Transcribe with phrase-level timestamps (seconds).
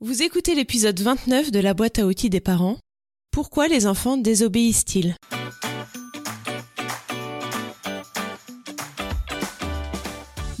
[0.00, 2.76] Vous écoutez l'épisode 29 de la boîte à outils des parents.
[3.32, 5.16] Pourquoi les enfants désobéissent-ils?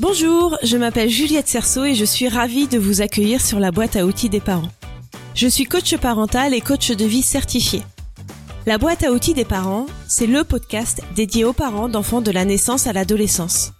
[0.00, 3.94] Bonjour, je m'appelle Juliette Cerceau et je suis ravie de vous accueillir sur la boîte
[3.94, 4.72] à outils des parents.
[5.36, 7.84] Je suis coach parental et coach de vie certifié.
[8.66, 12.44] La boîte à outils des parents, c'est le podcast dédié aux parents d'enfants de la
[12.44, 13.70] naissance à l'adolescence.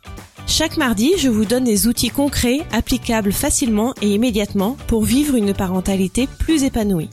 [0.50, 5.52] Chaque mardi, je vous donne des outils concrets, applicables facilement et immédiatement pour vivre une
[5.52, 7.10] parentalité plus épanouie.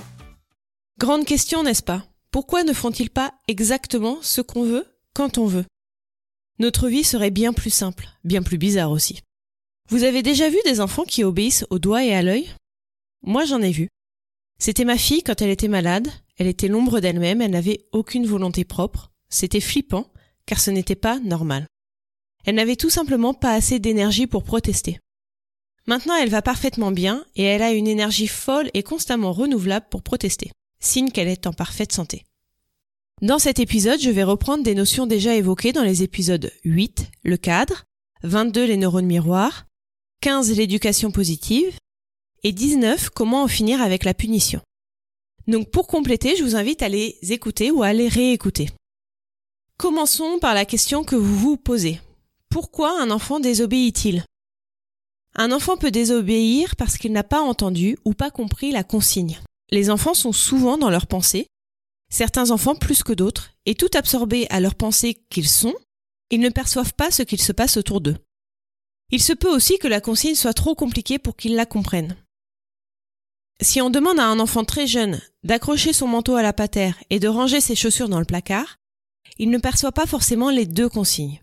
[0.98, 2.06] Grande question, n'est-ce pas?
[2.32, 5.66] Pourquoi ne font-ils pas exactement ce qu'on veut quand on veut?
[6.60, 9.22] Notre vie serait bien plus simple, bien plus bizarre aussi.
[9.90, 12.50] Vous avez déjà vu des enfants qui obéissent au doigt et à l'œil?
[13.22, 13.90] Moi j'en ai vu.
[14.60, 16.08] C'était ma fille quand elle était malade,
[16.38, 20.10] elle était l'ombre d'elle-même, elle n'avait aucune volonté propre, c'était flippant,
[20.46, 21.68] car ce n'était pas normal.
[22.46, 25.00] Elle n'avait tout simplement pas assez d'énergie pour protester.
[25.88, 30.04] Maintenant, elle va parfaitement bien et elle a une énergie folle et constamment renouvelable pour
[30.04, 32.24] protester, signe qu'elle est en parfaite santé.
[33.22, 37.38] Dans cet épisode, je vais reprendre des notions déjà évoquées dans les épisodes 8, le
[37.38, 37.84] cadre,
[38.24, 39.66] 22, les neurones miroirs,
[40.22, 41.78] 15, l'éducation positive,
[42.44, 44.62] et 19, comment en finir avec la punition.
[45.48, 48.70] Donc pour compléter, je vous invite à les écouter ou à les réécouter.
[49.78, 52.00] Commençons par la question que vous vous posez.
[52.56, 54.24] Pourquoi un enfant désobéit-il?
[55.36, 59.42] Un enfant peut désobéir parce qu'il n'a pas entendu ou pas compris la consigne.
[59.72, 61.48] Les enfants sont souvent dans leurs pensées,
[62.10, 65.76] certains enfants plus que d'autres, et tout absorbés à leurs pensées qu'ils sont,
[66.30, 68.16] ils ne perçoivent pas ce qu'il se passe autour d'eux.
[69.12, 72.16] Il se peut aussi que la consigne soit trop compliquée pour qu'ils la comprennent.
[73.62, 77.20] Si on demande à un enfant très jeune d'accrocher son manteau à la patère et
[77.20, 78.78] de ranger ses chaussures dans le placard,
[79.40, 81.42] il ne perçoit pas forcément les deux consignes.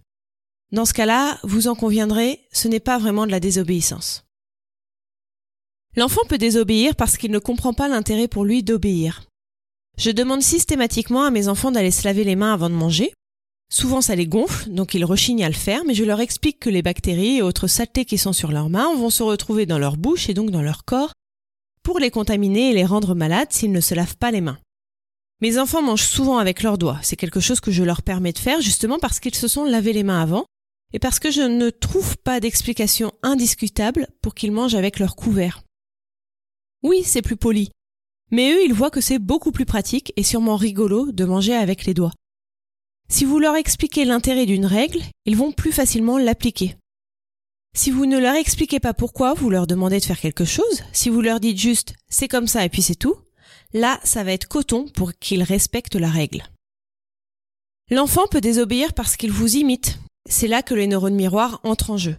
[0.73, 4.25] Dans ce cas-là, vous en conviendrez, ce n'est pas vraiment de la désobéissance.
[5.97, 9.23] L'enfant peut désobéir parce qu'il ne comprend pas l'intérêt pour lui d'obéir.
[9.98, 13.12] Je demande systématiquement à mes enfants d'aller se laver les mains avant de manger.
[13.70, 16.70] Souvent ça les gonfle, donc ils rechignent à le faire, mais je leur explique que
[16.70, 19.98] les bactéries et autres saletés qui sont sur leurs mains vont se retrouver dans leur
[19.98, 21.13] bouche et donc dans leur corps
[21.83, 24.58] pour les contaminer et les rendre malades s'ils ne se lavent pas les mains.
[25.42, 28.39] Mes enfants mangent souvent avec leurs doigts, c'est quelque chose que je leur permets de
[28.39, 30.46] faire justement parce qu'ils se sont lavés les mains avant,
[30.92, 35.63] et parce que je ne trouve pas d'explication indiscutable pour qu'ils mangent avec leur couvert.
[36.83, 37.70] Oui, c'est plus poli.
[38.30, 41.85] Mais eux, ils voient que c'est beaucoup plus pratique et sûrement rigolo de manger avec
[41.85, 42.13] les doigts.
[43.08, 46.77] Si vous leur expliquez l'intérêt d'une règle, ils vont plus facilement l'appliquer.
[47.75, 51.08] Si vous ne leur expliquez pas pourquoi vous leur demandez de faire quelque chose, si
[51.08, 53.17] vous leur dites juste c'est comme ça et puis c'est tout,
[53.73, 56.42] là ça va être coton pour qu'ils respectent la règle.
[57.91, 61.96] L'enfant peut désobéir parce qu'il vous imite, c'est là que les neurones miroirs entrent en
[61.96, 62.16] jeu.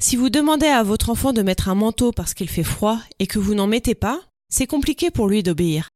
[0.00, 3.26] Si vous demandez à votre enfant de mettre un manteau parce qu'il fait froid et
[3.26, 5.88] que vous n'en mettez pas, c'est compliqué pour lui d'obéir.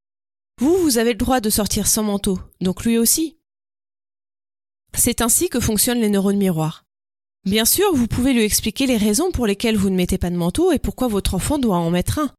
[0.61, 3.37] Vous, vous avez le droit de sortir sans manteau, donc lui aussi.
[4.95, 6.85] C'est ainsi que fonctionnent les neurones miroirs.
[7.45, 10.37] Bien sûr, vous pouvez lui expliquer les raisons pour lesquelles vous ne mettez pas de
[10.37, 12.31] manteau et pourquoi votre enfant doit en mettre un.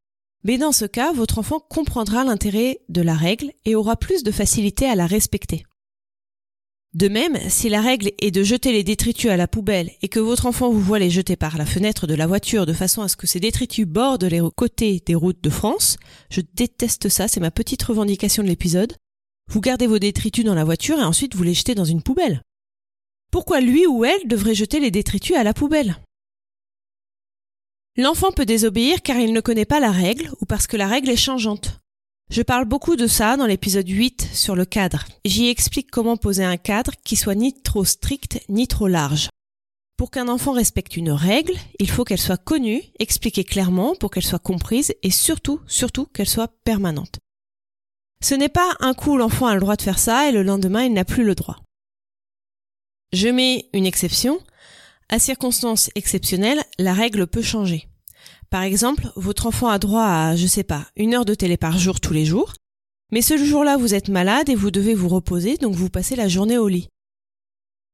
[0.43, 4.31] Mais dans ce cas, votre enfant comprendra l'intérêt de la règle et aura plus de
[4.31, 5.65] facilité à la respecter.
[6.93, 10.19] De même, si la règle est de jeter les détritus à la poubelle et que
[10.19, 13.07] votre enfant vous voit les jeter par la fenêtre de la voiture de façon à
[13.07, 15.97] ce que ces détritus bordent les côtés des routes de France,
[16.29, 18.93] je déteste ça, c'est ma petite revendication de l'épisode,
[19.51, 22.43] vous gardez vos détritus dans la voiture et ensuite vous les jetez dans une poubelle.
[23.31, 25.97] Pourquoi lui ou elle devrait jeter les détritus à la poubelle?
[27.97, 31.09] L'enfant peut désobéir car il ne connaît pas la règle ou parce que la règle
[31.09, 31.79] est changeante.
[32.33, 35.05] Je parle beaucoup de ça dans l'épisode 8 sur le cadre.
[35.23, 39.29] J'y explique comment poser un cadre qui soit ni trop strict ni trop large.
[39.97, 44.25] Pour qu'un enfant respecte une règle, il faut qu'elle soit connue, expliquée clairement pour qu'elle
[44.25, 47.19] soit comprise et surtout, surtout qu'elle soit permanente.
[48.23, 50.85] Ce n'est pas un coup l'enfant a le droit de faire ça et le lendemain
[50.85, 51.59] il n'a plus le droit.
[53.11, 54.39] Je mets une exception.
[55.07, 57.87] À circonstances exceptionnelles, la règle peut changer.
[58.53, 61.79] Par exemple, votre enfant a droit à, je sais pas, une heure de télé par
[61.79, 62.53] jour tous les jours,
[63.11, 66.27] mais ce jour-là vous êtes malade et vous devez vous reposer, donc vous passez la
[66.27, 66.87] journée au lit.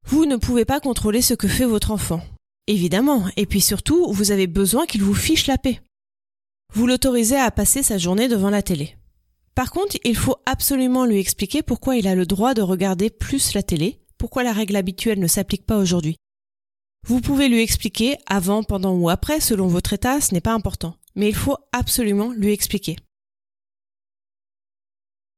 [0.06, 2.22] Vous ne pouvez pas contrôler ce que fait votre enfant.
[2.68, 5.80] Évidemment, et puis surtout, vous avez besoin qu'il vous fiche la paix.
[6.74, 8.98] Vous l'autorisez à passer sa journée devant la télé.
[9.56, 13.54] Par contre, il faut absolument lui expliquer pourquoi il a le droit de regarder plus
[13.54, 16.18] la télé, pourquoi la règle habituelle ne s'applique pas aujourd'hui.
[17.08, 20.96] Vous pouvez lui expliquer avant, pendant ou après, selon votre état, ce n'est pas important.
[21.16, 22.98] Mais il faut absolument lui expliquer.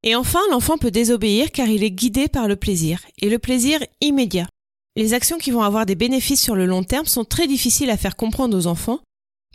[0.03, 3.79] Et enfin, l'enfant peut désobéir car il est guidé par le plaisir, et le plaisir
[4.01, 4.47] immédiat.
[4.95, 7.97] Les actions qui vont avoir des bénéfices sur le long terme sont très difficiles à
[7.97, 8.99] faire comprendre aux enfants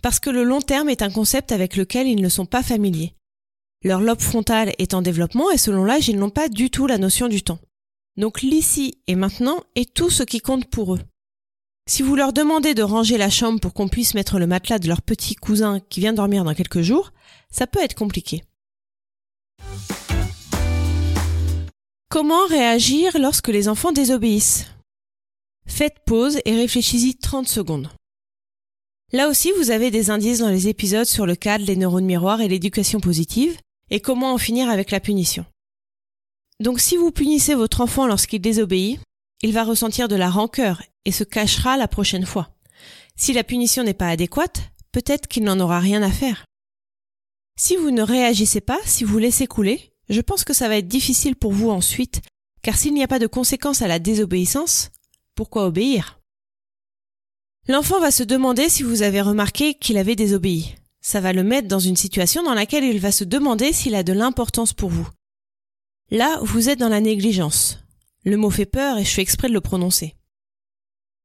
[0.02, 3.14] parce que le long terme est un concept avec lequel ils ne sont pas familiers.
[3.82, 6.98] Leur lobe frontal est en développement et selon l'âge, ils n'ont pas du tout la
[6.98, 7.58] notion du temps.
[8.16, 11.00] Donc l'ici et maintenant est tout ce qui compte pour eux.
[11.88, 14.88] Si vous leur demandez de ranger la chambre pour qu'on puisse mettre le matelas de
[14.88, 17.12] leur petit cousin qui vient dormir dans quelques jours,
[17.48, 18.42] ça peut être compliqué.
[22.08, 24.66] Comment réagir lorsque les enfants désobéissent?
[25.68, 27.90] Faites pause et réfléchissez 30 secondes.
[29.12, 32.40] Là aussi, vous avez des indices dans les épisodes sur le cadre, les neurones miroirs
[32.40, 33.56] et l'éducation positive,
[33.90, 35.46] et comment en finir avec la punition.
[36.58, 38.98] Donc si vous punissez votre enfant lorsqu'il désobéit,
[39.42, 42.50] il va ressentir de la rancœur et se cachera la prochaine fois.
[43.16, 44.60] Si la punition n'est pas adéquate,
[44.92, 46.44] peut-être qu'il n'en aura rien à faire.
[47.58, 50.88] Si vous ne réagissez pas, si vous laissez couler, je pense que ça va être
[50.88, 52.20] difficile pour vous ensuite,
[52.60, 54.90] car s'il n'y a pas de conséquence à la désobéissance,
[55.34, 56.20] pourquoi obéir?
[57.68, 60.74] L'enfant va se demander si vous avez remarqué qu'il avait désobéi.
[61.00, 64.02] Ça va le mettre dans une situation dans laquelle il va se demander s'il a
[64.02, 65.08] de l'importance pour vous.
[66.10, 67.78] Là, vous êtes dans la négligence.
[68.24, 70.14] Le mot fait peur et je fais exprès de le prononcer.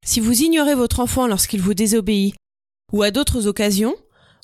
[0.06, 2.36] Si vous ignorez votre enfant lorsqu'il vous désobéit,
[2.92, 3.96] ou à d'autres occasions,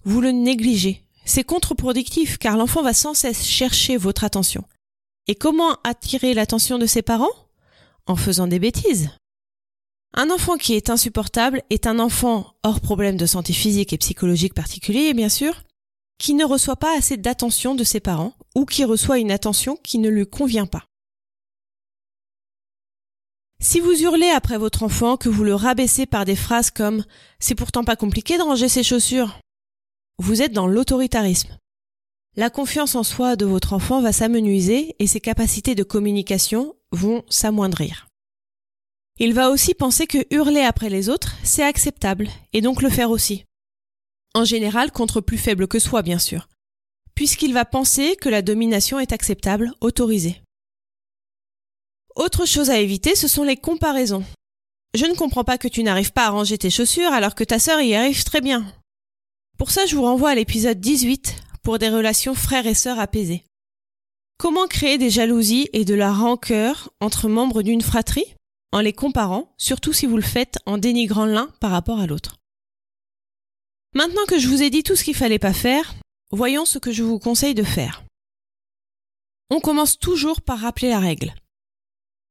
[0.05, 1.03] vous le négligez.
[1.25, 4.63] C'est contre-productif car l'enfant va sans cesse chercher votre attention.
[5.27, 7.35] Et comment attirer l'attention de ses parents?
[8.05, 9.09] En faisant des bêtises.
[10.13, 14.53] Un enfant qui est insupportable est un enfant hors problème de santé physique et psychologique
[14.53, 15.63] particulier, bien sûr,
[16.17, 19.99] qui ne reçoit pas assez d'attention de ses parents ou qui reçoit une attention qui
[19.99, 20.85] ne lui convient pas.
[23.59, 27.03] Si vous hurlez après votre enfant, que vous le rabaissez par des phrases comme
[27.39, 29.39] C'est pourtant pas compliqué de ranger ses chaussures,
[30.19, 31.57] vous êtes dans l'autoritarisme.
[32.35, 37.23] La confiance en soi de votre enfant va s'amenuiser et ses capacités de communication vont
[37.29, 38.07] s'amoindrir.
[39.19, 43.09] Il va aussi penser que hurler après les autres, c'est acceptable, et donc le faire
[43.09, 43.45] aussi.
[44.35, 46.47] En général contre plus faible que soi, bien sûr,
[47.15, 50.41] puisqu'il va penser que la domination est acceptable, autorisée.
[52.17, 54.25] Autre chose à éviter, ce sont les comparaisons.
[54.95, 57.59] Je ne comprends pas que tu n'arrives pas à ranger tes chaussures alors que ta
[57.59, 58.65] sœur y arrive très bien.
[59.59, 63.43] Pour ça, je vous renvoie à l'épisode 18 pour des relations frères et sœurs apaisées.
[64.39, 68.33] Comment créer des jalousies et de la rancœur entre membres d'une fratrie
[68.71, 72.37] en les comparant, surtout si vous le faites en dénigrant l'un par rapport à l'autre?
[73.93, 75.93] Maintenant que je vous ai dit tout ce qu'il fallait pas faire,
[76.31, 78.03] voyons ce que je vous conseille de faire.
[79.51, 81.35] On commence toujours par rappeler la règle.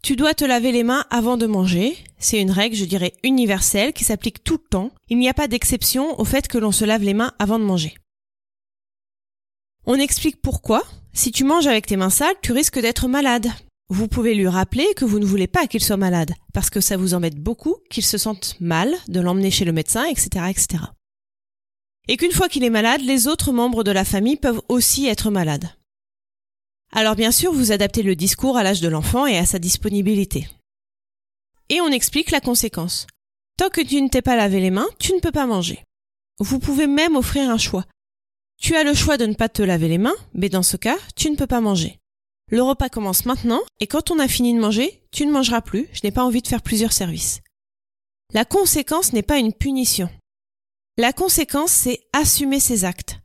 [0.02, 1.96] Tu dois te laver les mains avant de manger.
[2.18, 4.90] C'est une règle, je dirais, universelle qui s'applique tout le temps.
[5.08, 7.64] Il n'y a pas d'exception au fait que l'on se lave les mains avant de
[7.64, 7.94] manger.
[9.84, 10.82] On explique pourquoi.
[11.12, 13.50] Si tu manges avec tes mains sales, tu risques d'être malade.
[13.88, 16.96] Vous pouvez lui rappeler que vous ne voulez pas qu'il soit malade, parce que ça
[16.96, 20.84] vous embête beaucoup qu'il se sente mal, de l'emmener chez le médecin, etc., etc.
[22.08, 25.30] Et qu'une fois qu'il est malade, les autres membres de la famille peuvent aussi être
[25.30, 25.68] malades.
[26.96, 30.48] Alors bien sûr, vous adaptez le discours à l'âge de l'enfant et à sa disponibilité.
[31.68, 33.06] Et on explique la conséquence.
[33.58, 35.84] Tant que tu ne t'es pas lavé les mains, tu ne peux pas manger.
[36.38, 37.84] Vous pouvez même offrir un choix.
[38.58, 40.96] Tu as le choix de ne pas te laver les mains, mais dans ce cas,
[41.16, 41.98] tu ne peux pas manger.
[42.50, 45.90] Le repas commence maintenant, et quand on a fini de manger, tu ne mangeras plus,
[45.92, 47.42] je n'ai pas envie de faire plusieurs services.
[48.32, 50.08] La conséquence n'est pas une punition.
[50.96, 53.18] La conséquence, c'est assumer ses actes.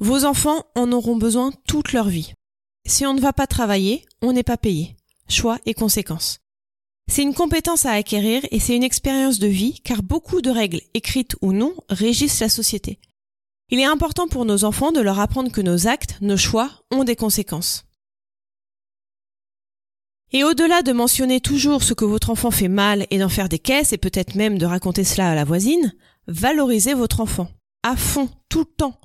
[0.00, 2.32] Vos enfants en auront besoin toute leur vie.
[2.88, 4.96] Si on ne va pas travailler, on n'est pas payé.
[5.28, 6.38] Choix et conséquences.
[7.06, 10.80] C'est une compétence à acquérir et c'est une expérience de vie car beaucoup de règles,
[10.94, 12.98] écrites ou non, régissent la société.
[13.68, 17.04] Il est important pour nos enfants de leur apprendre que nos actes, nos choix, ont
[17.04, 17.84] des conséquences.
[20.32, 23.58] Et au-delà de mentionner toujours ce que votre enfant fait mal et d'en faire des
[23.58, 25.94] caisses et peut-être même de raconter cela à la voisine,
[26.26, 27.48] valorisez votre enfant.
[27.82, 28.98] À fond, tout le temps.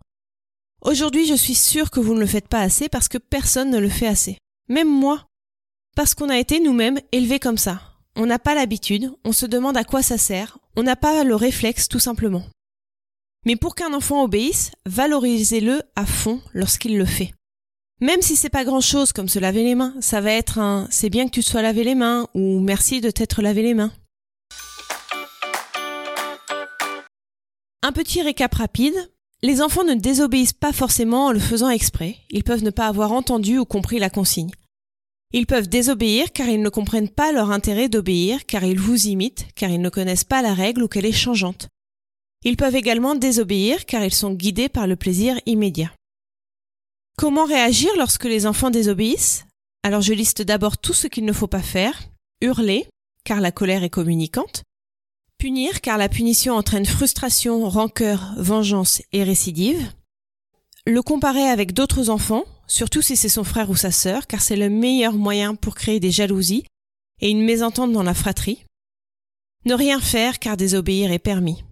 [0.83, 3.79] Aujourd'hui, je suis sûre que vous ne le faites pas assez parce que personne ne
[3.79, 4.37] le fait assez.
[4.67, 5.27] Même moi.
[5.95, 7.81] Parce qu'on a été nous-mêmes élevés comme ça.
[8.17, 11.35] On n'a pas l'habitude, on se demande à quoi ça sert, on n'a pas le
[11.35, 12.43] réflexe tout simplement.
[13.45, 17.33] Mais pour qu'un enfant obéisse, valorisez-le à fond lorsqu'il le fait.
[18.01, 20.87] Même si c'est pas grand chose comme se laver les mains, ça va être un
[20.91, 23.73] c'est bien que tu te sois lavé les mains ou merci de t'être lavé les
[23.73, 23.93] mains.
[27.83, 29.12] Un petit récap rapide.
[29.43, 33.11] Les enfants ne désobéissent pas forcément en le faisant exprès, ils peuvent ne pas avoir
[33.11, 34.51] entendu ou compris la consigne.
[35.33, 39.47] Ils peuvent désobéir car ils ne comprennent pas leur intérêt d'obéir, car ils vous imitent,
[39.55, 41.67] car ils ne connaissent pas la règle ou qu'elle est changeante.
[42.45, 45.91] Ils peuvent également désobéir car ils sont guidés par le plaisir immédiat.
[47.17, 49.45] Comment réagir lorsque les enfants désobéissent?
[49.83, 52.01] Alors je liste d'abord tout ce qu'il ne faut pas faire,
[52.39, 52.87] hurler,
[53.25, 54.63] car la colère est communicante,
[55.43, 59.91] Punir car la punition entraîne frustration, rancœur, vengeance et récidive.
[60.85, 64.55] Le comparer avec d'autres enfants, surtout si c'est son frère ou sa sœur, car c'est
[64.55, 66.63] le meilleur moyen pour créer des jalousies
[67.19, 68.63] et une mésentente dans la fratrie.
[69.65, 71.65] Ne rien faire car désobéir est permis.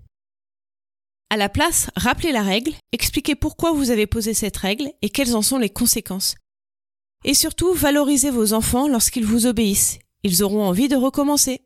[1.29, 5.33] À la place, rappelez la règle, expliquez pourquoi vous avez posé cette règle et quelles
[5.33, 6.35] en sont les conséquences.
[7.23, 9.99] Et surtout, valorisez vos enfants lorsqu'ils vous obéissent.
[10.23, 11.61] Ils auront envie de recommencer.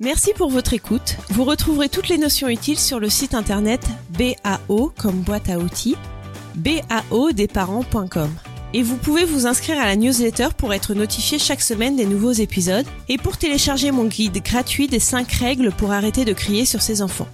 [0.00, 1.16] Merci pour votre écoute.
[1.30, 3.82] Vous retrouverez toutes les notions utiles sur le site internet
[4.18, 5.96] BAO comme boîte à outils,
[6.56, 8.30] baodesparents.com.
[8.74, 12.32] Et vous pouvez vous inscrire à la newsletter pour être notifié chaque semaine des nouveaux
[12.32, 16.80] épisodes et pour télécharger mon guide gratuit des 5 règles pour arrêter de crier sur
[16.80, 17.28] ses enfants.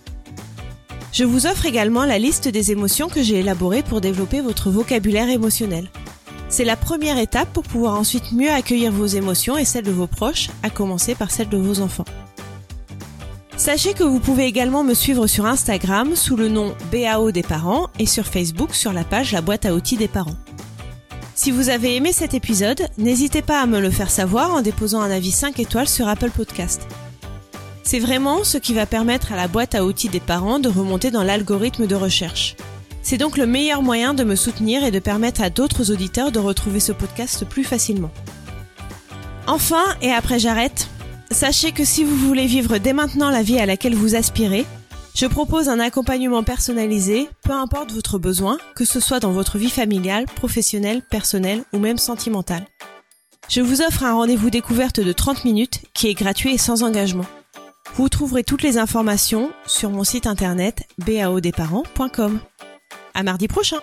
[1.13, 5.31] Je vous offre également la liste des émotions que j'ai élaborées pour développer votre vocabulaire
[5.31, 5.89] émotionnel.
[6.49, 10.07] C'est la première étape pour pouvoir ensuite mieux accueillir vos émotions et celles de vos
[10.07, 12.05] proches, à commencer par celles de vos enfants.
[13.59, 17.89] Sachez que vous pouvez également me suivre sur Instagram sous le nom BAO des parents
[17.99, 20.37] et sur Facebook sur la page La boîte à outils des parents.
[21.35, 25.01] Si vous avez aimé cet épisode, n'hésitez pas à me le faire savoir en déposant
[25.01, 26.87] un avis 5 étoiles sur Apple Podcast.
[27.83, 31.11] C'est vraiment ce qui va permettre à la boîte à outils des parents de remonter
[31.11, 32.55] dans l'algorithme de recherche.
[33.03, 36.39] C'est donc le meilleur moyen de me soutenir et de permettre à d'autres auditeurs de
[36.39, 38.13] retrouver ce podcast plus facilement.
[39.49, 40.89] Enfin, et après j'arrête,
[41.39, 44.67] Sachez que si vous voulez vivre dès maintenant la vie à laquelle vous aspirez,
[45.15, 49.71] je propose un accompagnement personnalisé, peu importe votre besoin, que ce soit dans votre vie
[49.71, 52.67] familiale, professionnelle, personnelle ou même sentimentale.
[53.49, 57.27] Je vous offre un rendez-vous découverte de 30 minutes qui est gratuit et sans engagement.
[57.95, 62.41] Vous trouverez toutes les informations sur mon site internet baodesparents.com.
[63.15, 63.79] À mardi prochain!